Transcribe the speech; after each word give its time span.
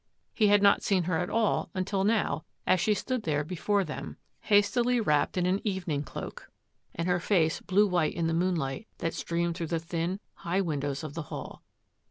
He 0.33 0.47
had 0.47 0.63
not 0.63 0.81
seen 0.81 1.03
her 1.03 1.19
at 1.19 1.29
all 1.29 1.69
until 1.75 2.03
now 2.03 2.43
as 2.65 2.79
she 2.79 2.95
stood 2.95 3.21
there 3.21 3.43
before 3.43 3.83
them, 3.83 4.17
hastily 4.39 4.99
wrapped 4.99 5.37
in 5.37 5.45
an 5.45 5.61
evening 5.63 6.01
cloak, 6.01 6.49
and 6.95 7.07
her 7.07 7.19
face 7.19 7.59
blue 7.61 7.85
white 7.85 8.15
in 8.15 8.25
the 8.25 8.33
moonlight 8.33 8.87
that 8.97 9.13
streamed 9.13 9.55
through 9.57 9.67
the 9.67 9.77
thin, 9.77 10.19
high 10.33 10.59
windows 10.61 11.03
of 11.03 11.13
the 11.13 11.21
Hall. 11.29 11.61